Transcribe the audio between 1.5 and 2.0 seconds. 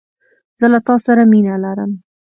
لرم